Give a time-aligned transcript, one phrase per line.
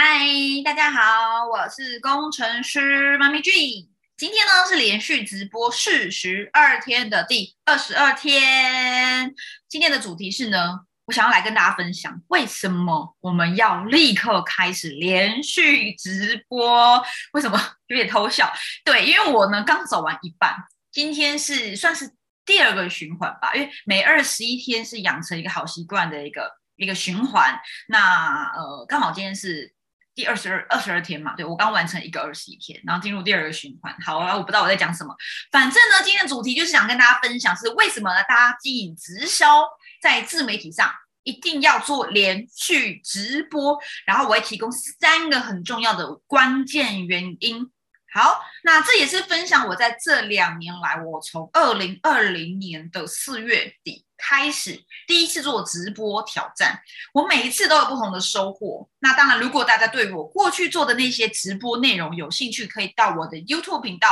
[0.00, 0.24] 嗨，
[0.64, 3.90] 大家好，我是工程师妈咪 G。
[4.16, 9.34] 今天呢是连续直播四十二天的第二十二天。
[9.68, 17.04] 今天的主题是呢，我想要来跟大家分享，为什么我们要立刻开始连续直播？
[17.32, 18.52] 为什么有点偷笑？
[18.84, 20.54] 对，因为我呢刚走完一半，
[20.92, 22.08] 今天是算是
[22.46, 27.58] 第二个循环吧，因为每二十一天是养成一个好习惯的一个一个循环。
[27.88, 29.74] 那呃，刚好今天是。
[30.18, 33.94] 第二十二二十二天嘛，对我刚完成一个二十一天，然后进入第二个循环。
[34.04, 35.14] 好啊，我不知道我在讲什么，
[35.52, 38.20] 反正呢，今天的主题就是想跟大家分享是为什么呢？
[38.28, 39.64] 大家经营直销
[40.02, 47.70] 在自媒体上一定要做连续直播，然后我会提供三个很重要的关键原因。
[48.12, 56.80] 好，那这也是分享我在这两年来，我从二零二零年的四月底开始第一次做直播挑战，
[57.12, 58.88] 我每一次都有不同的收获。
[59.00, 64.08] 那当然，如果大家对我过去做的那些直播内容有兴趣，可以到我的 YouTube 频道。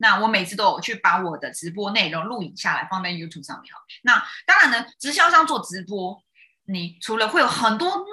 [0.00, 3.74] 那我每次都有去把我的直播内容录影下来，放在 YouTube 上面。
[3.74, 6.22] 好，那当然呢，直销商做直播，
[6.66, 8.04] 你除了会有很多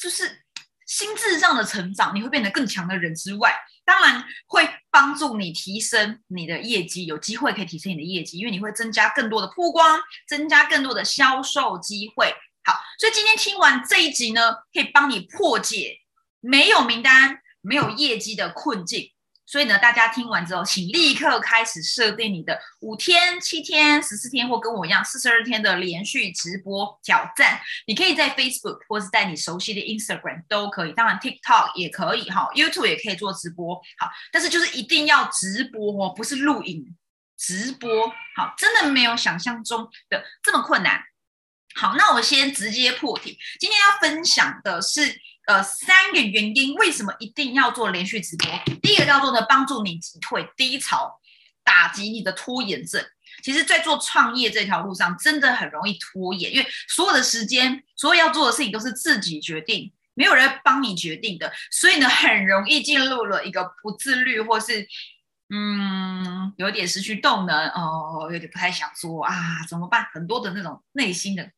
[0.00, 0.42] 就是
[0.86, 3.54] 心智上的成长，你会变得更强的人之外，
[3.84, 12.32] 当然会帮助你提升你的业绩，有机会可以提升你的业绩，因为你会增加更多的曝光，增加更多的销售机会。
[12.62, 15.98] 好，所以今天听完这一集呢，可以帮你破解
[16.38, 19.10] 没有名单、没有业绩的困境。
[19.46, 27.60] 所以呢，大家听完之后，请立刻开始设定你的五天、七天、十四天，或跟我一样四十二天的连续直播挑战。
[27.86, 33.74] 你可以在 Facebook 或是在你熟悉的 Instagram 都可以，当然 TikTok 也可以哈，YouTube 也可以做直播。
[33.98, 36.96] 好，但是就是一定要直播哦，不是录影
[37.36, 38.08] 直播。
[38.36, 41.02] 好，真的没有想象中的这么困难。
[41.74, 43.38] 好，那我先直接破题。
[43.60, 45.20] 今天要分享的是。
[45.46, 48.48] 呃，三个原因为什么一定要做连续直播？
[48.80, 51.20] 第一个叫做呢，帮助你击退低潮，
[51.62, 53.04] 打击你的拖延症。
[53.42, 64.86] 其实，在做创业这条路上，真的很容易拖延，因为所有的时间，所有要做的事情都是自己决定，没有人帮你决定的，所以呢，很容易进入了一个不自律，或是
[65.50, 69.34] 嗯，有点失去动能，哦，有点不太想做啊，
[69.68, 70.06] 怎么办？
[70.14, 71.50] 很多的那种内心的，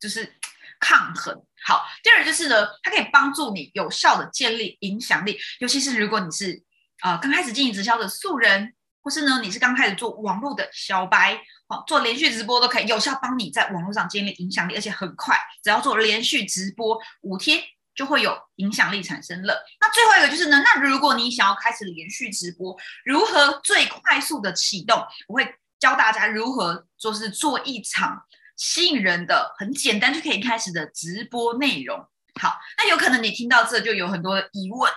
[0.00, 0.34] 就是。
[0.80, 1.34] 抗衡
[1.66, 6.62] 好，第二就是呢，它可以帮助你有效的建立影响力，尤其是如果你是
[7.02, 17.60] 呃刚开始经营直销的素人，或是呢你是刚开始做网络的小白，好做连续直播都可以有效帮你在网络上建立影响力，而且很快，只要做连续直播五天
[17.94, 19.60] 就会有影响力产生了。
[19.80, 25.04] 那最后一个就是呢，那如果你想要开始连续直播，如何最快速的启动？
[25.26, 28.22] 我会教大家如何就是做一场。
[28.58, 31.96] 吸引人的很简单就可以开始的直播内容，
[32.40, 34.92] 好，那有可能你听到这就有很多疑问，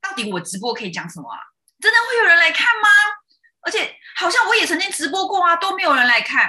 [0.00, 1.36] 到底我直播可以讲什么啊？
[1.80, 2.88] 真的会有人来看吗？
[3.62, 6.48] 而且好像我也曾经直播过啊，都没有人来看，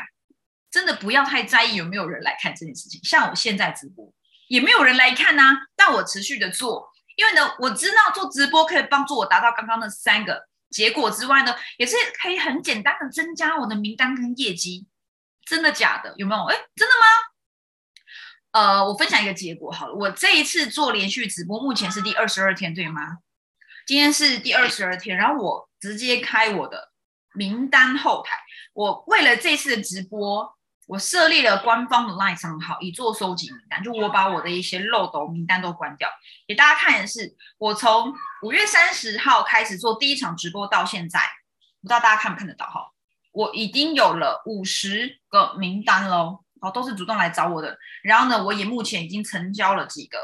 [0.69, 3.03] 真的不要太在意有没有人来看这件事情。
[3.03, 4.13] 像我现在直播
[4.47, 14.85] 也没有人来看呐，但我持续的做，因为呢，我知道做直播可以帮助我达到刚刚那三个结果之外呢，也是可以很简单的增加我的名单跟业绩。
[15.47, 16.13] 真的假的？
[16.17, 16.43] 有没有？
[16.45, 17.05] 哎，真的吗？
[18.51, 19.93] 呃，我分享一个结果好了。
[19.93, 23.19] 我这一次做连续直播，目前是第二十二天，对吗？
[23.85, 26.91] 今天是第二十二天，然后我直接开我的
[27.33, 28.37] 名单后台。
[28.73, 33.81] 我为了这次的直播，我设立了官方的 LINE 账号，以做收集名单。
[33.83, 36.09] 就我把我的一些漏斗名单都关掉，
[36.47, 41.19] 给大家看的是，我从五月三十号开始做第一场直播到现在，
[41.81, 42.91] 不知道大家看不看得到哈？
[43.37, 47.77] 我已经有了五十个名单喽，好，都是主动来找我的。
[48.01, 50.17] 然后呢，我也目前已经成交了几个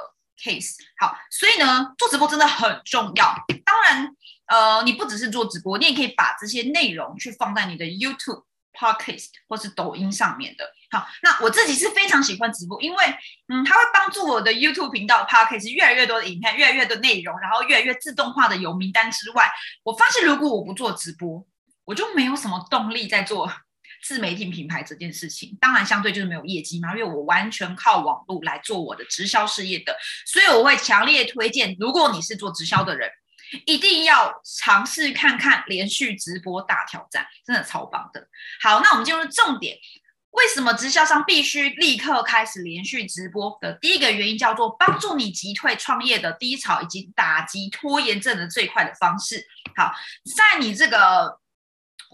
[0.44, 0.74] case。
[0.98, 3.36] 好，所以呢，做直播真的很重要。
[3.64, 4.10] 当然，
[4.48, 10.66] 呃，你不只是做直播，你也可以把这些内容去放在你的 YouTube、Podcast 或是抖音上面的。
[10.90, 13.06] 好，那我自己是非常喜欢直播，因为
[13.50, 19.52] 嗯，它会帮助我的 YouTube 频道 Podcast 越来越多的影片，越来越多的内容，然后越来越自动化的有名单之外，
[19.84, 21.46] 我发现如果我不做直播，
[21.86, 23.52] 我就没有什么动力在做
[24.02, 29.96] 自媒体品牌这件事情，当然相对就是没有业绩嘛，因为我完全靠网络来做我的直销事业的，
[30.26, 33.10] 所以我会强烈推荐，如果你是做直销的人，
[33.66, 38.28] 一定要尝试看看连续直播大挑战，真的超棒的。
[38.62, 39.78] 好，那我们进入重点，
[40.32, 49.46] 为什么直销商必须立刻开始连续直播的第一个原因叫做帮助你击退创业的低潮以及打击拖延症的最快的方式。
[49.78, 49.94] 好，
[50.36, 51.42] 在你这个。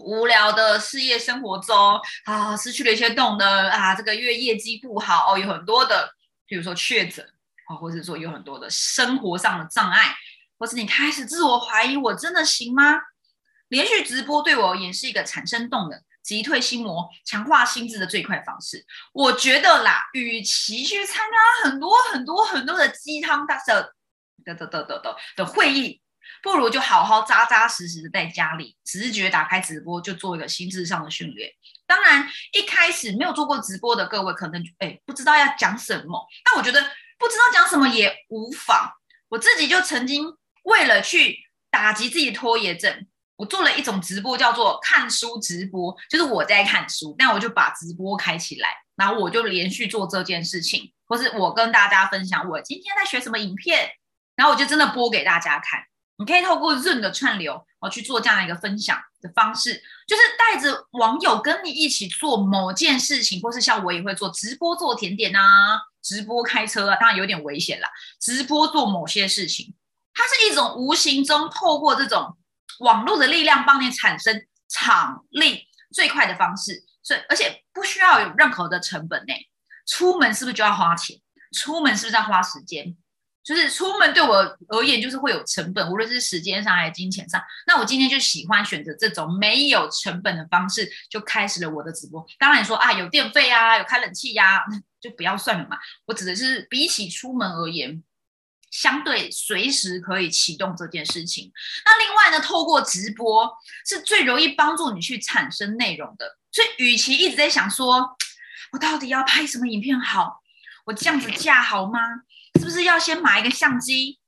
[0.04, 6.12] 无聊的事业生活中啊，失去了一些动能啊，这个月业绩不好，有很多的，
[6.46, 7.24] 比如说确诊
[7.68, 10.14] 啊，或者说有很多的生活上的障碍，
[10.58, 12.94] 或是你开始自我怀疑，我真的行吗？
[13.68, 18.84] 连续直播对我而言是一个产生动能、击退心魔、强化心智的最快方式。
[19.12, 23.94] 我觉得啦，与其去参加很多很多很多的鸡汤大的
[24.44, 26.00] 的的的的的会议，
[26.42, 31.50] 不如就好好扎扎实实的在家里直觉打开直播，就做一个心智上的训练。
[31.86, 36.80] 当然，一开始没有做过直播的各位，可能哎不知道要讲什么，但我觉得
[37.18, 38.90] 不知道讲什么也无妨。
[39.28, 40.26] 我自己就曾经
[40.64, 41.38] 为了去
[41.70, 43.06] 打击自己拖延症。
[43.36, 53.90] 我做了一种直播，叫做看书直播，就是我在看书，那我就把直播开起来，然后我就连续做这件事情，或是我跟大家分享我今天在学什么影片，
[54.36, 55.80] 然后我就真的播给大家看。
[56.20, 67.88] 你可以透过 Zoom 的串流，我去做这样一个分享的方式，就是带着网友跟你一起做某件事情，或是像我也会做直播做甜点啊，直播开车啊，当然有点危险啦。
[68.20, 69.74] 直播做某些事情，
[70.12, 72.36] 它是一种无形中透过这种。
[72.80, 79.34] 网络的力量帮你产生场力最快的方式，所以而且不需要有任何的成本呢。
[79.86, 81.20] 出门是不是就要花钱？
[81.52, 82.96] 出门是不是要花时间？
[83.50, 87.42] 就是出门对我而言就是会有成本，无论是时间上还是金钱上。
[87.66, 92.24] 那我今天就喜欢选择这种没有成本的方式，就开始了我的直播。
[92.38, 94.62] 当然你说啊，有电费啊，有开冷气呀，
[95.00, 95.76] 就不要算了嘛。
[96.06, 98.04] 我指的是比起出门而言。
[98.70, 101.50] 相对随时可以启动这件事情。
[101.84, 103.50] 那另外呢，透过直播
[103.84, 106.38] 是最容易帮助你去产生内容的。
[106.52, 108.16] 所以，与其一直在想说，
[108.70, 110.40] 我到底要拍什么影片好，
[110.84, 111.98] 我这样子架好吗？
[112.58, 114.18] 是不是要先买一个相机？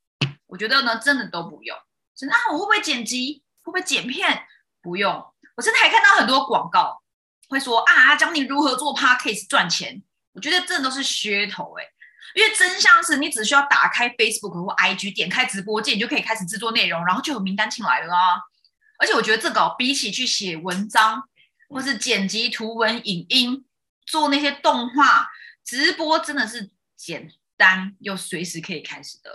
[0.46, 1.76] 我觉得呢，真的都不用。
[2.14, 3.42] 真的啊，我会不会剪辑？
[3.62, 4.44] 会不会剪片？
[4.80, 5.12] 不用。
[5.56, 7.02] 我真的还看到很多广告
[7.48, 10.02] 会说啊，教你如何做 podcast 赚钱。
[10.32, 11.84] 我觉得这都是噱头哎。
[12.34, 18.40] 因为真相是你只需要打开 Facebook 或 IG，点开直播键，你就可以开始制作内容，然后就有名单进来了啊！
[18.98, 21.28] 而且我觉得这个比起去写文章，
[21.68, 23.66] 或是剪辑图文、影音，
[24.06, 25.28] 做那些动画
[25.62, 29.30] 直播，真的是简单又随时可以开始的。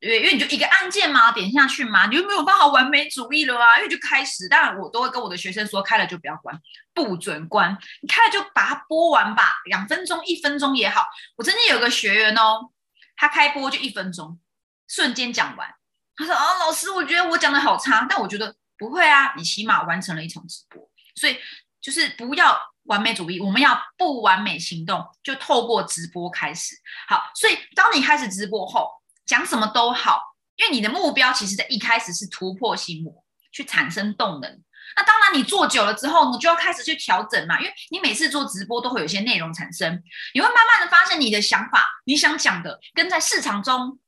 [0.00, 3.76] 因为因为你就一个按键嘛，点下去嘛，你就没有办法完美主义了啊！
[3.76, 6.58] 因为就开始，当然我都会跟我的学生说，开了就不要关，
[6.94, 11.04] 不准关，你开了就把它播完吧，两分钟、一分钟也好。
[11.36, 12.70] 我曾经有个学员哦，
[13.14, 14.40] 他开播就一分钟，
[14.88, 15.68] 瞬间讲完。
[16.16, 20.82] 他说：“哦，老师，我觉得我讲的好差，但我觉得不会啊，你起码完成了一场直播。
[21.14, 21.38] 所以
[21.78, 22.58] 就是不要
[22.90, 26.76] 完美主义，我们要不完美行动，就透过直播开始。
[27.08, 28.90] 好，所以当你开始直播后。”
[29.30, 30.20] 讲什么都好，
[30.56, 34.60] 因为你的目标其实在一开始是突破心魔，去产生动能。
[34.96, 37.56] 那当然，你做久了之后，你就要开始去调整嘛。
[37.60, 40.02] 因为你每次做直播都会有一些内容产生，
[40.34, 44.00] 你会慢慢的发现你的想法，你想讲的跟在市场中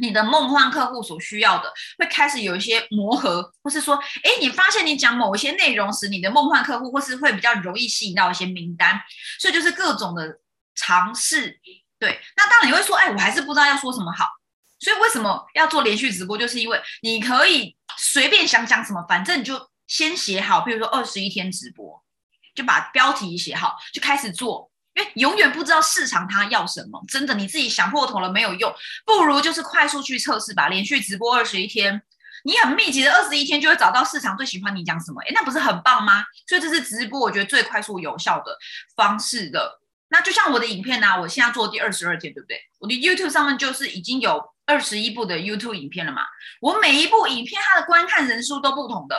[0.00, 9.00] 你的梦幻客户所需要的，会开始有一些磨合，或是说，哎，你发现你讲某一些内容时，你的梦幻客户或是会比较容易吸引到一些名单，
[9.38, 10.38] 所以就是各种的
[10.74, 11.60] 尝试。
[11.98, 14.26] 对，那当然你会说，哎，我还是不知道要说什么好。
[14.80, 16.38] 所以为什么要做连续直播？
[16.38, 22.00] 就是因为你可以随便想讲什么，反正你就先写好，比如说二十一天直播，
[22.54, 24.70] 就把标题写好，就开始做。
[24.98, 28.74] 因为永远不知道市场它要什么，真的你自己想破头了没有用，
[29.06, 30.68] 不如就是快速去测试吧。
[30.68, 32.02] 连续直播二十一天，
[32.44, 36.24] 你很密集的二十一天就会找到市场最喜欢你讲什么，诶，那不是很棒吗？
[36.46, 38.56] 所以这是直播，我觉得最快速有效的
[38.96, 39.80] 方式的。
[40.08, 42.60] 那就像我的影片呢，我现在做第二十二天，对不对？
[42.78, 44.42] 我的 YouTube 上面就是已经有。
[44.68, 46.20] 二十一部的 YouTube 影片了嘛？
[46.60, 49.16] 我每一部影片它的观看人数都不同的。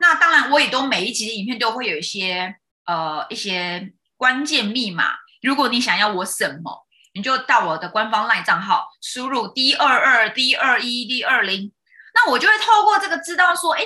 [0.00, 2.54] 那当然，我也都每一集的影片都会有一些
[2.86, 5.14] 呃一些关键密码。
[5.40, 11.72] 如果你想要我什么，你就到我的官方赖账号输入 D 二二 D 二一 D 二零，
[12.14, 13.82] 那我就会透过这个知道说，哎，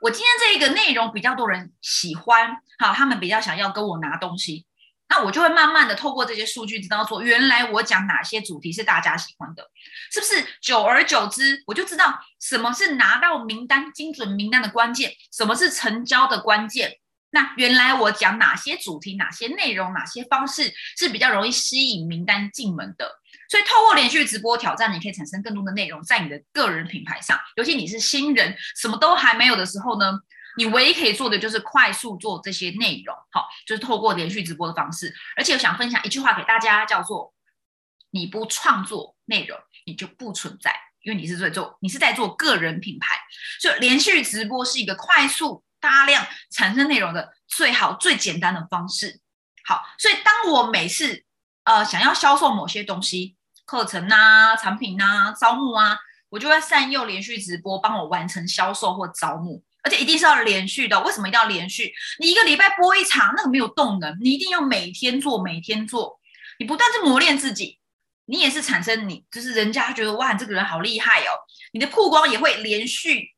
[0.00, 4.64] 我今天这一个内容比较多人喜欢，好，他们比较想要跟我拿东西。
[5.06, 9.68] 那我就会慢慢的透过这些数据，知道说原来我讲哪些主题是大家喜欢的，
[10.10, 10.42] 是不是？
[10.62, 17.00] 久而久之，我就知道什么是拿到名单、精准名单的关键，什么是成交的关键。
[17.34, 23.20] 那原来我讲哪些主题、哪些内容、哪些方式是比较容易吸引名单进门的。
[23.50, 27.36] 所以透过连续直播挑战，你可以产生更多的内容在你的个人品牌上。
[27.56, 30.20] 尤其你是新人，什么都还没有的时候呢？
[30.56, 35.12] 你唯一可以做的就是快速做这些内容，好，就是透过连续直播的方式。
[35.36, 37.34] 而且我想分享一句话给大家，叫做
[38.12, 40.72] “你不创作内容，你就不存在”，
[41.02, 43.18] 因为你是在做，你是在做个人品牌。
[43.60, 49.20] 所以连续直播是一个快速大量产生内容的最好、最简单的方式。
[49.66, 51.22] 好，所以当我每次
[51.64, 53.36] 呃想要销售某些东西，
[53.66, 55.98] 课程啊、产品啊、招募啊，
[56.30, 60.98] 我就会善用连续直播帮我完成销售或招募，而且一定是要连续的。
[61.02, 61.92] 为什么一定要连续？
[62.18, 66.18] 你一个礼拜播一场，那个没有动能，你一定要每天做，每天做，
[66.58, 67.78] 你不断是磨练自己，
[68.24, 71.36] 你也是产生你就是人家觉得哇，这个人好厉害哦，
[71.74, 73.33] 你的曝光也会连续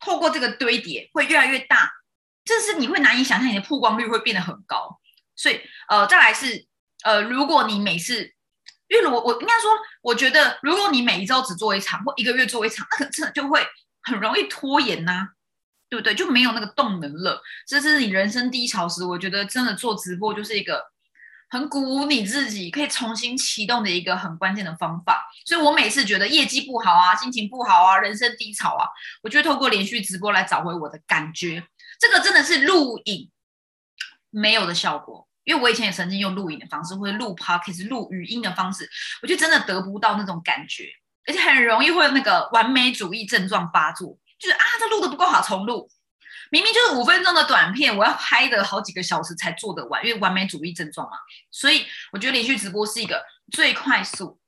[0.00, 1.90] 透过这个堆叠会越来越大，
[2.44, 5.00] 这是你会难以想象，你的曝光率会变得很高。
[5.34, 6.66] 所以呃，再来是
[7.04, 8.32] 呃，如果你每次
[8.88, 13.66] 因为我我应该说，我觉得如果你每一周只做一场，或一个月做一场，那可真的就会
[14.02, 15.28] 很容易拖延呐，
[15.90, 16.14] 对不对？
[16.14, 17.42] 就没有那个动能了。
[17.66, 20.84] 这是你人生低潮时，我觉得真的做直播就是一个
[21.48, 25.24] 很鼓舞你自己，可以重新启动的一个很关键的方法。
[25.44, 28.86] 所以我每次觉得业绩不好啊，心情不好啊，人生低潮啊，
[29.22, 31.62] 我就会透过连续直播来找回我的感觉。
[32.00, 33.30] 这个真的是录影
[34.30, 35.26] 没有的效果。
[35.44, 38.90] 因为我以前也曾经用录影的方式，或者录 podcast 录语音的方式，
[39.22, 40.90] 我就真的得不到那种感觉，
[41.24, 45.88] 而且很容易会有那个完美主义症状发作，就是啊，这录的不够好，重录。
[46.50, 51.16] 明明就是五分钟的短片，我要拍的好几个小时才做得完，因为完美主义症状嘛。
[51.50, 54.38] 所以我觉得连续直播是一个最快速、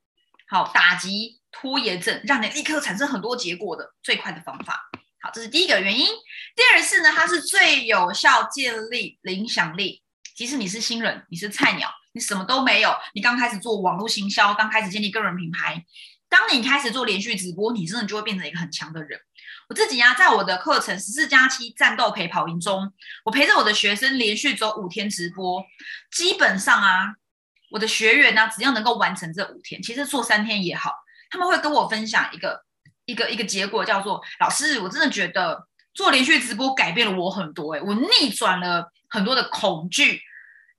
[0.49, 4.89] 好打击拖延症，让你立刻产生很多结果的最快的方法。
[5.21, 6.07] 好，这是第一个原因。
[6.55, 10.03] 第二是呢，它是最有效建立影响力。
[10.37, 15.85] 即使你是新人，你是菜鸟，你什么都没有，你刚开始做网络行销，刚开始建立个人品牌，
[16.29, 19.21] 当你开始做连续直播，你真的就会变成一个很强的人。
[19.69, 22.91] 我自己呀，在我的课程十四加七战斗陪跑营中，
[23.25, 25.63] 我陪着我的学生连续走五天直播，
[26.11, 27.15] 基本上啊，
[27.71, 30.93] 我的学员呢，只要能够完成这五天，其实做三天也好，
[31.31, 32.65] 他们会跟我分享一个
[33.05, 40.23] 一个一个结果，叫做老师，我真的觉得做连续直播改变了我很多，诶，我逆转了很多的恐惧。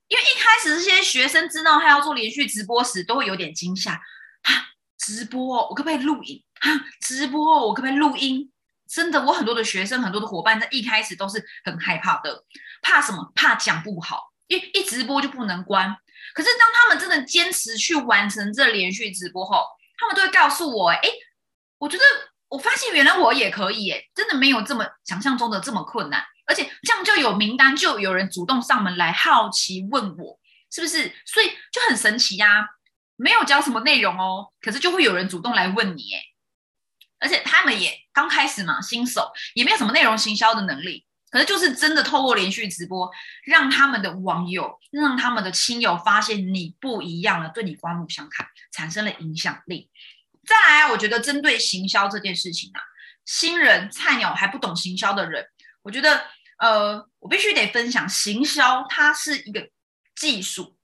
[0.07, 4.51] 因为一开始这些学生知道他要做连续直播时，都会有点惊吓啊！
[4.97, 6.81] 直播我可不可以录影啊？
[6.99, 8.51] 直播我可不可以录音？
[8.89, 12.43] 真的，我很多的学生、很多的伙伴在一开始都是很害怕的，
[12.81, 13.31] 怕什么？
[13.35, 15.95] 怕讲不好，一一直播就不能关。
[16.33, 19.63] 可是当他们真的坚持去完成这连续直播后，
[19.97, 21.09] 他们都会告诉我：哎，
[21.77, 22.03] 我觉得
[22.47, 26.23] 我发现原来我也可以，哎，真的没有这么想象中的这么困难。
[26.47, 30.39] 而且这样就有名单，就有人主动上门来好奇问我
[30.71, 32.67] 是不是，所以就很神奇呀。
[33.15, 36.21] 没有教什么内容哦，可是就会有人主动来问你哎。
[37.19, 43.09] 而且他们也刚开始嘛，新手也没有什么内容行销的能力，可是就是真的透过连续直播，
[43.43, 49.89] 让他们的网友、让他们的亲友发现你不一样了，对你刮目相看，产生了影响力。
[50.45, 52.81] 再来啊，我觉得针对行销这件事情啊，
[53.25, 55.45] 新人、菜鸟还不懂行销的人，
[55.83, 56.25] 我觉得。
[56.61, 59.69] 呃，我必须得分享，行销它是一个
[60.13, 60.75] 技术，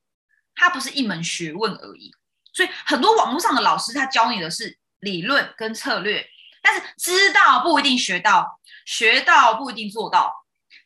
[0.56, 2.14] 它不是一门学问而已。
[2.54, 6.28] 所以很多网络上的老师，他教你的是理论跟策略，
[6.62, 10.34] 但是知道不一定学到，学到不一定做到。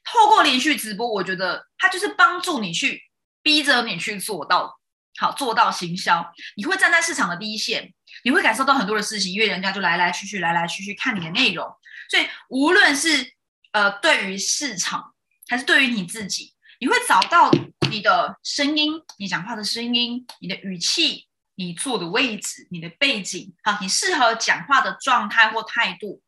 [0.04, 3.02] 透过连续直播，我觉得它就是帮助你去
[3.42, 4.80] 逼着你去做到，
[5.20, 6.24] 好做到行销。
[6.56, 11.66] 你会站在市场的第一线，你会感受到很多的事情，因为人家就来来去去，来来去去看你的内容。
[12.10, 13.34] 所以无论是
[13.72, 15.14] 呃，对于市场
[15.48, 17.52] 还是对于你自己，你会找到
[17.92, 21.29] 你的声音，你讲话的声音，你的语气，
[21.60, 26.22] 你坐的位置，你的背景，好，你适合讲话的状态或态度，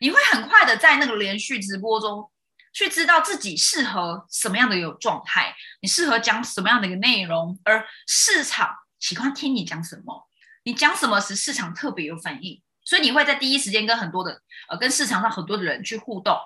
[0.00, 2.28] 你会很快的在那个连续直播中
[2.72, 10.28] 去知道自己适合什么样的一个状态，你适合讲什么样的一个内容，而市场喜欢听你讲什么，
[10.64, 16.36] 你讲什么时市场特别有反应，所以你会在第一时间跟很多的呃，跟市场上很多的人去互动。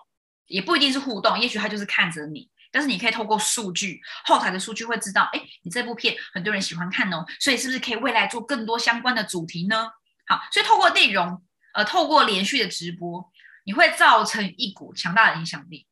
[0.49, 9.91] 也不一定是互动，也许他就是看着你，但是你可以透过数据后台的数据会知道，哎，你这部片很多人喜欢看哦，所以是不是可以未来做更多相关的主题呢？
[10.27, 11.43] 好，所以透过内容，
[11.75, 13.33] 呃，透过连续的直播，
[13.65, 15.87] 你会造成一股强大的影响力。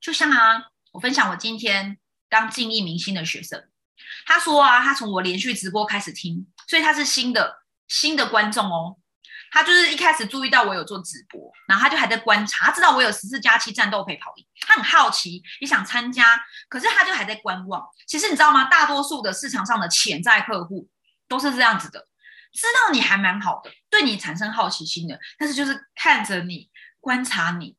[0.00, 3.68] 就像啊，我分享我今天刚进艺明星的学生，
[4.26, 8.98] 他说啊，他从我连续直播开始听，所以他是新的新的观众哦。
[9.54, 16.24] 他就是一开始注意到我有做直播，然后他就还在观察，他知道我有十四加七战斗陪跑营，他很好奇，也想参加，
[16.68, 17.80] 可是他就还在观望。
[18.08, 18.64] 其实你知道吗？
[18.64, 20.88] 大多数的市场上的潜在客户
[21.28, 22.00] 都是这样子的，
[22.52, 26.68] 知道你还蛮好的，对你产生好奇心的，但是就是看着你，
[26.98, 27.76] 观察你，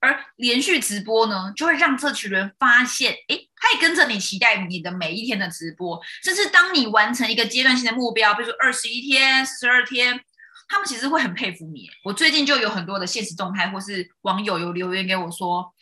[0.00, 10.24] 而连续直播呢，就会让这群人发现，诶，他也跟着你期待你的每一天的直播，甚至当你完成一个阶段性的目标，比如说二十一天、四十二天。
[10.68, 11.88] 他们其实会很佩服你。
[12.04, 15.74] 我最近就有很多的现实动态，或是网友有留言给我说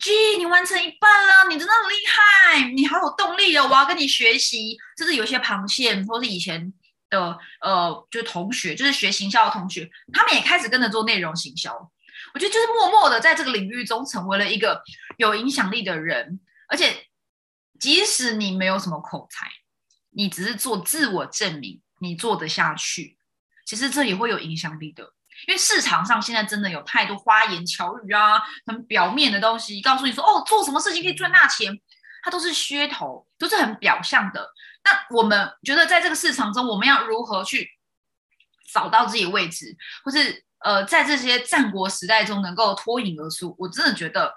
[0.00, 3.66] ：“G，你完成一半了，你真的很厉害，你好有动力哦！
[3.66, 6.72] 我要跟你学习。”就是有些螃蟹，或是以前
[7.08, 11.72] 的呃，就同学，就是学行销的同学，他们也开始跟着做内容行销。
[12.34, 14.82] 我觉得就是默默的在这个领域中成为了一个
[15.16, 16.38] 有影响力的人，
[16.68, 17.06] 而且
[17.80, 19.46] 即使你没有什么口才，
[20.10, 23.16] 你只是做自我证明，你做得下去，
[23.66, 25.02] 其实这也会有影响力的。
[25.46, 31.78] 因为市场上现在真的有太多花言巧语啊，很表面的东西，告诉你说哦，做什么事情可以赚大钱，
[32.22, 34.48] 它都是噱头，都是很表象的。
[34.82, 37.68] 那我们觉得在这个市场中，我们要如何去
[38.72, 43.54] 找到自己位置，或是呃，在这些战国时代中能够脱颖而出？
[43.58, 44.32] 我真的觉得，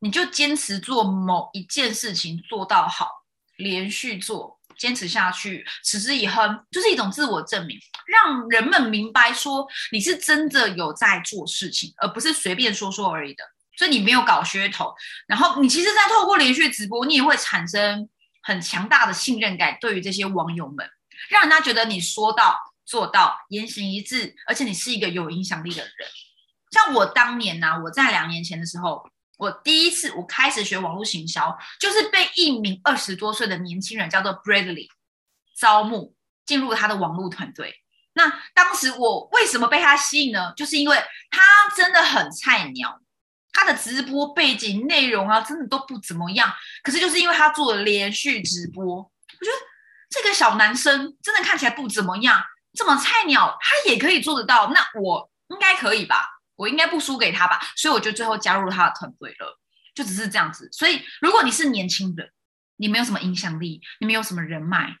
[0.00, 3.08] 你就坚持做某一件事情做到好，
[3.56, 4.59] 连续做。
[4.80, 13.44] 坚持下去，持之以恒，就是一种自我证明，让人们明白说你是真的有在做事情，而不是随便说说而已的。
[13.76, 14.94] 所以你没有搞噱头，
[15.26, 18.08] 然后你其实，在透过连续直播，你也会产生
[18.42, 20.88] 很强大的信任感，对于这些网友们，
[21.28, 26.08] 让人家觉得你说到做到，言行一致，而且你是一个有影响力的人。
[26.70, 29.06] 像我当年呢，我在两年前的时候。
[29.40, 34.86] 我第一次我开始学网络行销，就是被一名二十多岁的年轻人叫做 Bradley
[35.56, 37.74] 招募进入他的网络团队。
[38.12, 40.52] 那当时我为什么被他吸引呢？
[40.54, 41.40] 就是因为他
[41.74, 43.00] 真的很菜鸟，
[43.50, 46.52] 他的直播背景内容啊，真的都不怎么样。
[46.82, 49.10] 可是就是因为他做了连续直播，我
[49.42, 49.56] 觉得
[50.10, 52.42] 这个小男生真的看起来不怎么样，
[52.74, 56.39] 这么菜鸟他也可以做得到，那我应该可以吧？
[56.60, 59.58] 我应该不输给他吧，所以我就最后加入他的团队了，
[59.94, 60.68] 就只是这样子。
[60.70, 62.30] 所以如果你是年轻人，
[62.76, 64.94] 你没有什么影响力，你没有什么人脉，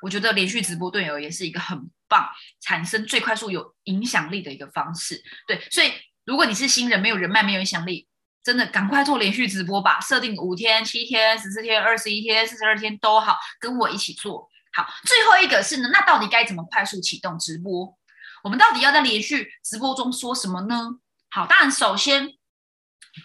[0.00, 2.26] 我觉得连续直播对你而言是一个很棒、
[2.62, 5.22] 产生最快速有影响力的一个方式。
[5.46, 5.92] 对，所以
[6.24, 8.08] 如果你是新人，没有人脉，没有影响力，
[8.42, 14.86] 真的赶快做连续直播吧，设定五天、七天、十四天、二十一天、四十二天都好，跟我一起做好。
[15.04, 17.94] 最后一个是呢，那到底该怎么快速启动直播？
[18.46, 21.00] 我们到底要在连续直播中说什么呢？
[21.30, 22.32] 好，当然，首先，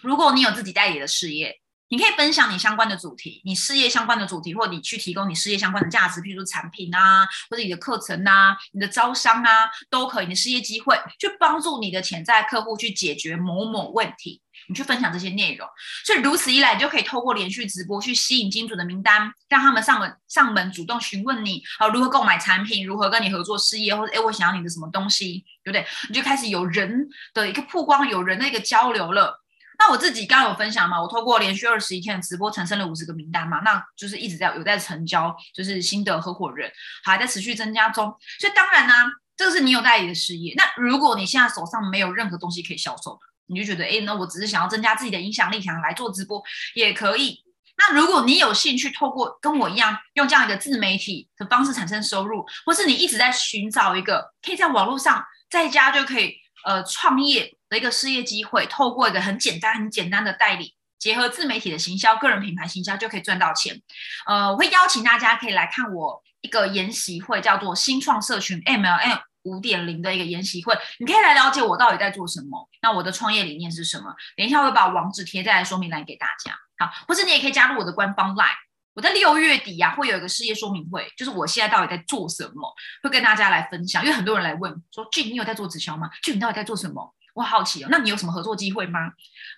[0.02, 14.41] 如果你有自己代理的事业，你可以分享你相关的主题，你事业相关的主题，或你去提供你事业相关的价值，譬如说产品啊，或者你的课程啊，你的招商啊，都可以，你事业机会，去帮助你的潜在客户去解决某某问题。
[14.68, 15.68] 你去分享这些内容，
[16.04, 25.86] 所以如此一来，你就可以透过连续直播去吸引精准的名单，让他们上门上门主动询问你，啊，如何购买产品，如何跟你合作事业，或者哎，我想要你的什么东西，对不对？
[26.08, 29.40] 你就开始有人的一个曝光，有人的一个交流了。
[29.78, 36.70] 那我自己刚刚有分享嘛，我透过连续二十一天的直播，产生了五十个名单嘛，那就是一直在有在成交，就是新的合伙人
[37.02, 38.06] 还在持续增加中。
[38.38, 38.94] 所以当然呢，
[39.36, 40.54] 这个是你有代理的事业。
[40.56, 46.42] 那如果你现在手上没有任何东西可以销售的，你就觉得，哎，那我只是想要增加自己的影响力，想要来做直播
[46.74, 47.42] 也可以。
[47.76, 63.80] 那如果你有兴趣，透过跟我一样用这样一个自媒体的方式产生收入，或是你一直在寻找一个可以在网络上在家就可以呃创业的一个事业机会，透过一个很简单、很简单的代理，结合自媒体的行销、个人品牌行销，就可以赚到钱。
[64.26, 69.20] 呃，我会邀请大家可以来看我一个研习会，叫做新创社群 MLM。
[69.44, 72.68] 五点零的一个研习会，你可以来了解我到底在做什么。
[72.80, 74.14] 那我的创业理念是什么？
[74.36, 76.56] 等一下我会把网址贴在说明栏给大家。
[76.78, 78.46] 好，或者你也可以加入我的官方 LINE。
[78.94, 84.04] 我在六月底呀会有一个事业说明会，就是我现在到底在做什么，会跟大家来分享。
[84.04, 86.10] 因为很多人来问说：“俊，你有在做直销吗？
[86.22, 87.88] 俊，你到底在做什么？”我好奇哦。
[87.90, 88.98] 那你有什么合作机会吗？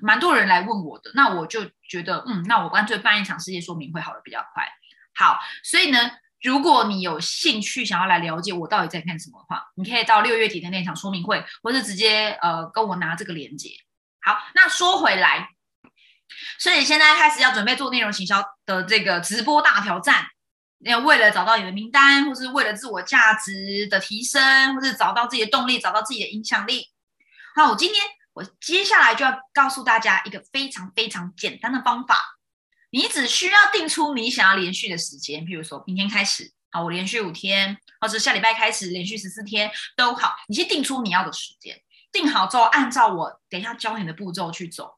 [0.00, 4.66] 蛮多人来问我的，那我就觉得，嗯，那我干脆办一场事业说明会好了，比较快。
[5.14, 5.98] 好，所以呢。
[6.44, 13.70] 如果你有兴趣想要来了解我到底在干什么的话，你可以到六月底的那场说明会，或是直接呃跟我拿这个链接。
[14.20, 15.48] 好，那说回来，
[16.58, 20.26] 所以现在开始要准备做内容行销的这个直播大挑战，
[20.80, 26.88] 那为了找到你的名单，或是为了自我价值的提升，或是找到自己的动力，找到自己的影响力。
[27.56, 28.04] 好，我今天
[28.34, 32.20] 我接下来就要告诉大家一个非常非常简单的方法。
[32.94, 40.32] 你只需要定出你想要连续的时间，比如说明天开始，好，我连续五天，或者下礼拜开始连续十四天都好。
[40.46, 41.76] 你先定出你要的时间，
[42.12, 44.92] 定好之后，按照我等一下教你的步骤去走。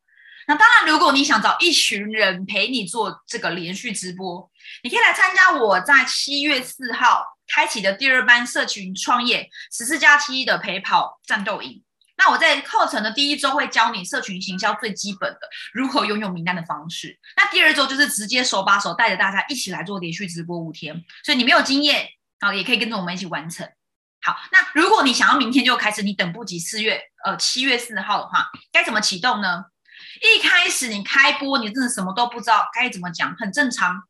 [0.46, 4.50] 那当然，如果你想找一群人陪你做这个连续直播，
[4.82, 11.82] 你可以来参加我在七月四号开启的第二班社群创业十四加七的陪跑战斗营。
[12.18, 15.40] 那我在课程的第一周会教你社群行销最基本的
[15.72, 17.18] 如何拥有名单的方式。
[17.37, 22.09] 那第二周就是直接手把手带着大家一起来做连续直播五天，所以你没有经验，
[22.40, 23.68] 好也可以跟着我们一起完成。
[24.22, 29.66] 好，那如果你想要明天就开始，你等不及四月呃七月四号的话，该怎么启动呢？
[30.20, 34.02] 一开始你开播，你真的什么都不知道该怎么讲，很正常，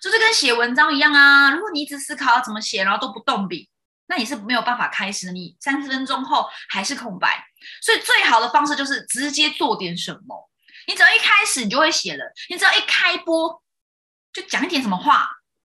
[0.00, 1.50] 就是跟写文章一样啊。
[1.50, 3.68] 如果你一直思考要怎么写，然后都不动笔，
[4.06, 7.44] 那你是没有办法开始，你三十分钟后还是空白。
[7.80, 10.50] 所以最好的方式就是直接做点什么。
[10.86, 13.62] 你只要一开始，你就会写了；你只要一开播，
[14.32, 15.28] 就讲一点什么话，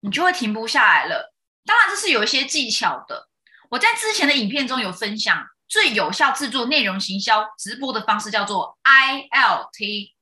[0.01, 1.35] 你就会停不下来了。
[1.67, 3.29] 当然，这是有一些技巧的。
[3.71, 10.15] 我在之前的影片中有分享，最有效制作内容行销直播的方式叫做 I L T。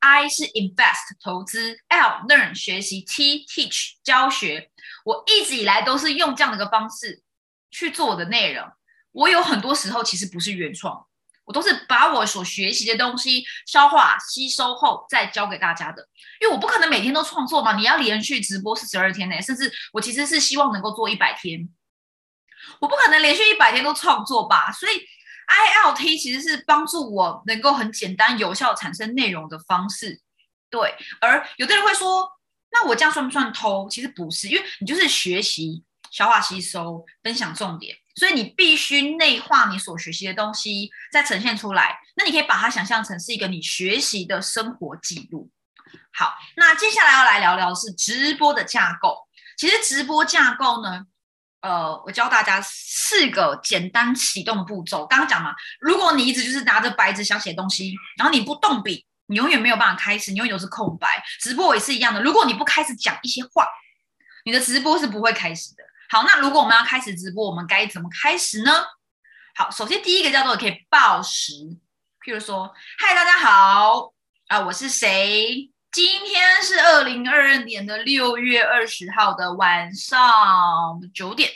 [0.00, 4.70] I 是 invest 投资，L learn 学习，T teach 教学。
[5.04, 7.22] 我一直以来都是用这样的一个方式
[7.70, 8.66] 去做我的内容。
[9.12, 11.06] 我有很多时候其实不是原创，
[11.44, 16.06] 我都是把我所学习的东西消化吸收后再教给大家的。
[16.40, 21.68] 因为我不可能每天都创作嘛，你要连续直播四十二天呢，甚至我其实是希望能够做一百天。
[22.80, 24.92] 我不可能连续一百天都创作吧，所以
[25.46, 30.20] I L T 其实是帮助我能够很简单有效产生内容的方式。
[30.68, 32.30] 对，而有的人会说，
[32.70, 33.88] 那我这样算不算偷？
[33.88, 41.98] 其实不是，因为你就是学习、消化、吸收、分享重点，所以你必须内化你所学习的东西，再呈现出来。
[42.16, 45.50] 那你可以把它想象成是一个你学习的生活记录。
[46.12, 49.26] 好，那接下来要来聊聊是直播的架构。
[49.56, 51.06] 其实直播架构呢？
[51.60, 55.04] 呃，我教大家四个简单启动步骤。
[55.06, 61.22] 刚刚讲嘛，如果你一直就是拿着白纸想写东西，然后你不动笔，你永远没有办法开始，你永远都是空白。
[61.40, 63.68] 直播也是一样的，如果你不开始讲一些话，
[64.44, 65.84] 你的直播是不会开始的。
[66.10, 68.72] 好，那如果我们要开始直播，我们该怎么开始呢？
[69.54, 71.52] 好，首先第一个叫做可以报时，
[72.24, 74.12] 譬如说，嗨，大家好，
[74.46, 75.70] 啊，我是谁？
[75.92, 80.18] 今天是二零二二年的六月二十号的晚上
[81.12, 81.50] 九点，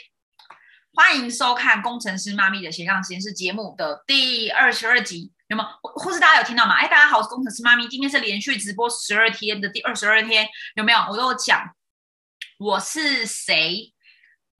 [0.93, 5.69] 欢迎收看《工程师妈咪的斜杠实验室》节目的第二十二集，有吗？
[5.81, 6.73] 或是大家有听到吗？
[6.75, 10.99] 哎，大家好，我是工程师妈咪，今天是连续直播十二天的第二十二天，有没有？
[11.09, 11.75] 我都有讲
[12.57, 13.93] 我是谁，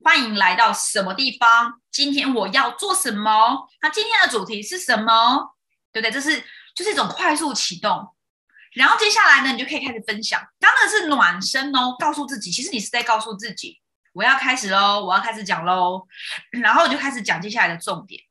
[0.02, 1.80] 欢迎来到什么地方？
[1.90, 3.66] 今天我要做什么？
[3.82, 5.54] 那今天的主题是什么？
[5.92, 6.12] 对不对？
[6.12, 6.42] 这是
[6.74, 8.14] 就是一种快速启动。
[8.74, 10.40] 然后接下来呢，你就可以开始分享。
[10.58, 13.80] 当然是暖身哦，告诉自己，其实你是在告诉自己，
[14.12, 16.06] 我要开始喽，我要开始讲喽。
[16.50, 18.22] 然后我就开始讲接下来的重点。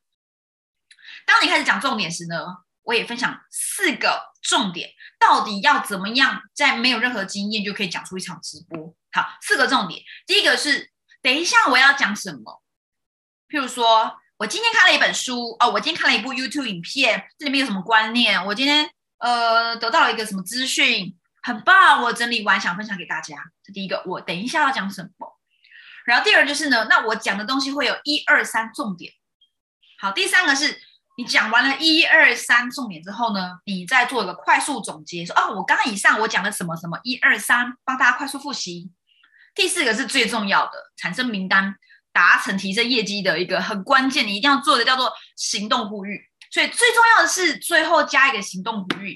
[1.25, 2.45] 当你开始讲重点时呢，
[2.83, 8.95] 我也分享四个重点，到底要怎么样在没有任何经验就可以讲出一场直播？
[9.12, 10.01] 好，四个重点。
[10.25, 12.62] 第一个是，等一下我要讲什么？
[13.49, 18.45] 譬如说，我今天看了一本书哦，我今天看了一部 YouTube 影片，这里面有什么观念？
[18.45, 18.89] 我今天。
[19.19, 23.38] 呃，得到了一个什么资讯，很棒，我整理完想分享给大家。
[23.63, 25.39] 这第一个，我等一下要讲什么。
[26.03, 29.13] 然后第二就是呢，那我讲的东西会有一二三重点。
[29.97, 30.77] 好，第三个是
[31.15, 38.91] 你讲完了一二三重点之后呢，你再做一个快速总结，说哦，我刚刚以上我讲的什么什么一二三，帮大家快速复习。
[39.54, 41.76] 第四个是最重要的，产生名单，
[42.12, 46.19] 达成提升业绩的一个很关键，你一定要做的叫做行动呼吁。
[46.49, 49.15] 所以最重要的是最后加一个行动呼吁，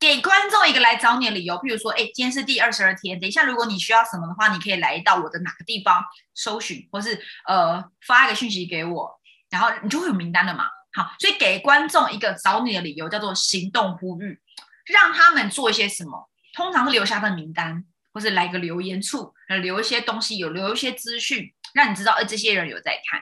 [0.00, 1.56] 给观众一个来找你的理由。
[1.56, 6.02] 譬如说，哎，今天是第二十二天，等一下如果你需要什么的话，你可以来到我的哪个地方
[6.34, 10.64] 搜寻，或是呃发一个讯息给我，然后你就会有名单了嘛。
[10.94, 14.40] 好，所以给观众一个找你的理由，叫做行动呼吁，
[14.86, 23.20] 让他们做一些什么，通常是留下份名单，或是来个留言处，留一些东西，有留一些资讯，让你知道，呃，这些人有在看。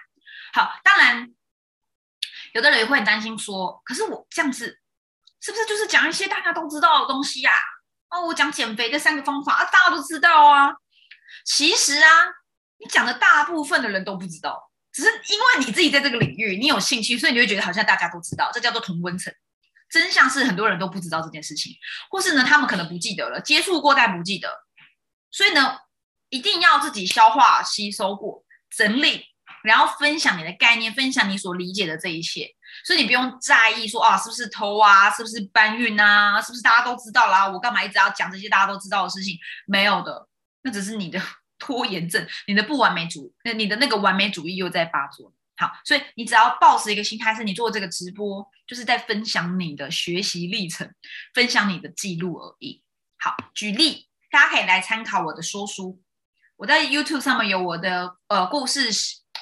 [0.52, 1.32] 好，当然。
[2.54, 4.78] 有的人也会很担心说，可是我这样子
[5.40, 7.50] 是不是就是讲一些大家都知道的东西呀？
[8.10, 10.74] 哦，我讲减肥的三个方法啊，大家都知道啊。
[11.46, 12.10] 其实啊，
[12.76, 19.32] 你讲的大部分的人都不知道，只是因为你自己在这个领域你有兴趣，所以你会觉得好像大家都知道，这叫做同温层。
[19.90, 21.72] 真相是很多人都不知道这件事情，
[22.10, 24.48] 或是呢他们可能不记得了，接触过但不记得。
[25.30, 25.78] 所以呢，
[26.28, 29.26] 一定要自己消化、吸收过、整理。
[29.62, 32.48] 然后分享你的概念，分享你所理解的这一切，
[32.84, 37.48] 所以你不用在意说啊，是不是偷啊，是不是搬运啊，是不是大家都知道啦？
[37.48, 39.38] 我干嘛一直要讲这些大家都知道的事情？
[39.66, 40.26] 没有的，
[40.62, 41.20] 那只是你的
[41.62, 45.32] 拖延症，你的不完美主，那你的那个完美主义又在发作。
[45.56, 50.92] 好，所以你只要保持一个心态，是你做这个直播，就是在分享你的学习历程，
[51.32, 52.82] 分享你的记录而已。
[53.18, 56.02] 好，举例，大家可以来参考我的说书，
[56.56, 58.90] 我在 YouTube 上面有我的呃故事。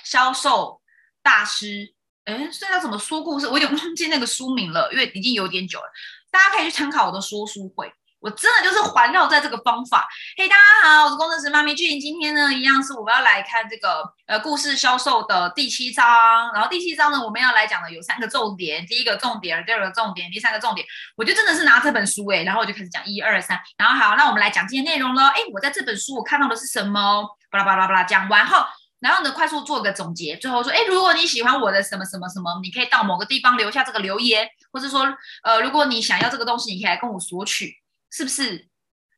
[0.03, 0.81] 销售
[1.23, 3.47] 大师，哎，所以他怎么说故事？
[3.47, 5.85] 我有点忘记那个书名了，因为已经有点久了。
[6.33, 10.07] 大家可以去参考我的说书会，我真的就是环绕在这个方法。
[10.37, 11.99] 嘿，大家好，我是工程师妈咪俊。
[11.99, 16.53] 今天呢，一样是我们要来看这个呃故事销售的第七章。
[16.53, 20.87] 然后第七章呢，我们要来讲的有三个重点：第一个重点，第二个重点，第三个重点。
[21.17, 23.59] 我就真的是拿这本书哎，然后我就开始讲一二三。
[23.79, 25.29] 然后好，那我们来讲今天内容了。
[25.29, 27.25] 哎，我在这本书我看到的是什么？
[27.51, 28.59] 巴拉巴拉巴拉，讲完后。
[29.01, 35.09] 然后呢，快速做个总结，最后说，哎，如果你喜欢我的什么什么什么，你可以到某个地方留下这个留言，或者说，
[35.43, 37.75] 呃，如果你想要这个东西，你可以来跟我索取，
[38.11, 38.69] 是不是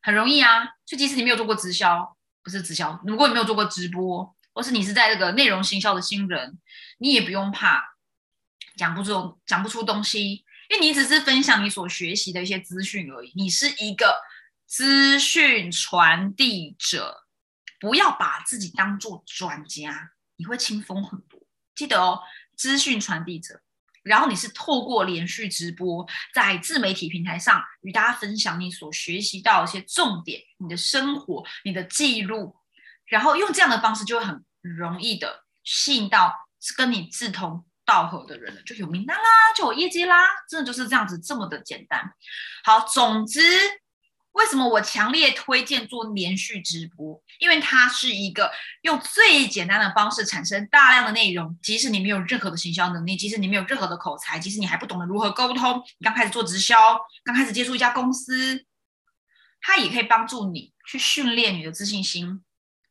[0.02, 0.64] 很容易啊？
[0.84, 6.58] 就即使你没有做过直销，不是直销，如果你没有做过直播，或是你是在这个内容行销的新人，
[6.98, 7.96] 你也不用怕
[8.76, 14.20] 讲不出讲不出东西，因为你只是分享你所学习的一些资讯而已，你是一个
[14.66, 17.20] 资讯传递者。
[17.80, 21.40] 不要把自己当做专家，你会轻松很多。
[21.74, 22.20] 记得哦，
[22.56, 23.60] 资讯传递者。
[24.02, 32.56] 然后你是透过连续直播，在自媒体平台上与大家分享你所学习到一些重点，你的生活，你的记录。
[33.06, 39.24] 然后用这样的方式，就会很容易的吸引到是跟你志同道合的人了，就有名单啦，
[39.56, 40.24] 就有业绩啦。
[40.48, 42.10] 真的就是这样子，这么的简单。
[42.64, 43.40] 好，总之。
[44.32, 47.22] 为什么我强烈推荐做连续直播？
[47.38, 48.50] 因为它是一个
[48.82, 51.58] 用最简单的方式产生大量的内容。
[51.62, 56.76] 即使你没有任何的行销能力，即使你没有任何的口才，即使你还不懂得如何沟通，你刚开始做直销，
[57.24, 58.64] 刚开始接触一家公司，
[59.60, 62.42] 它也可以帮助你去训练你的自信心。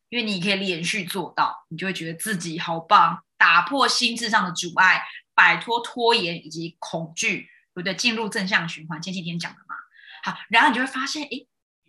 [0.09, 5.01] 因为你可以连续做到，你就会觉得自己好棒，打破心智上的阻碍，
[5.33, 7.95] 摆脱拖延以及恐惧，对不对？
[7.95, 9.01] 进入正向循环。
[9.01, 9.75] 前几天讲的嘛。
[10.23, 11.29] 好，然后你就会发现，哎，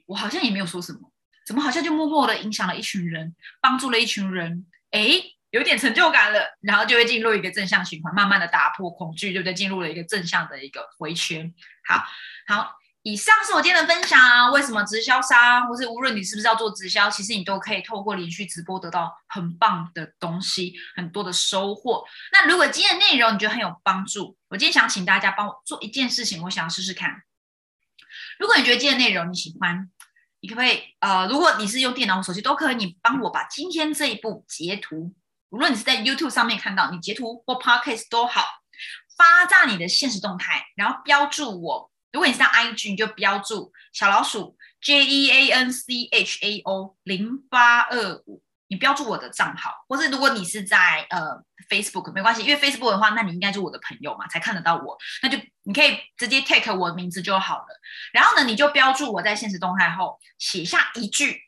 [0.07, 1.13] 我好像也没有说什么，
[1.47, 9.53] 怎么好像就默默的影响了一群人，帮助了一群人，哎，有点成就感了，然后就会进入一个正向循环，慢慢的打破恐惧，对不对？
[9.53, 11.53] 进入了一个正向的一个回圈。
[11.87, 12.05] 好，
[12.47, 14.51] 好，以上是我今天的分享啊。
[14.51, 22.05] 为什么直销商，或是无论你是不是要做直销，其实你都可以透过连续直播得到很棒的东西，很多的收获。
[22.33, 27.23] 那如果今天的内容你觉得很有帮助，我今天想请大家帮我做一件事情，我想试试看。
[28.39, 29.91] 如果你觉得今天内容你喜欢，
[30.41, 35.15] 你可不可以呃，如果你是用电脑或手机都可以，你帮我把今天这一步截图，
[35.51, 38.43] 无论你是在 YouTube 上面看到，你截图或 Podcast 都好，
[39.17, 41.91] 发在你的现实动态，然后标注我。
[42.13, 48.43] 如果你是在 IG，你就标注小老鼠 J E A N C H A O 零八二五。
[48.69, 51.29] 你标注我的账号，或是如果你是在呃
[51.69, 54.97] Facebook 没关系，因为 Facebook 的话，那你应该是我的朋友嘛，才看得到我。
[55.23, 57.67] 那就你可以直接 take 我的名字就好了。
[58.13, 61.41] 然后呢，你就标注我在现实动态后写下一句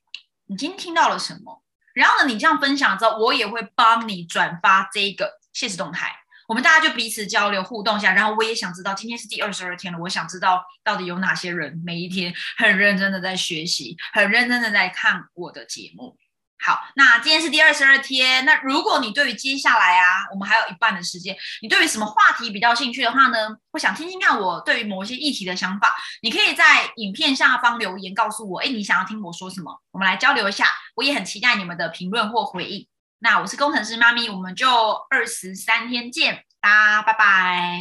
[0.47, 1.63] 你今天听到了什么。
[1.95, 6.15] 然后呢，你这样分享之后，我也会帮你转发这个现实动态。
[6.47, 8.13] 我们大家就彼此交流互动一下。
[8.13, 16.19] 然后我也想知道，今天是第二十二天了，我想知道到底有哪些人每一天很认真的在学习，很认真的在看我的节目。
[16.59, 18.45] 好，那今天是第二十二天。
[18.47, 23.55] 那如果你对于接下来啊，我们还有一半的时间，你对于什么话题比较兴趣的话呢？
[23.73, 25.95] 我想听听看我对于某一些议题的想法。
[26.23, 29.79] 你可以在影片下方留言告诉我，哎，你想要听我说什么？
[29.91, 30.67] 我们来交流一下。
[30.95, 32.87] 我也很期待你们的评论或回应。
[33.19, 34.71] 那我是工程师妈咪，我们就
[35.11, 37.81] 二十三天见，大家拜拜。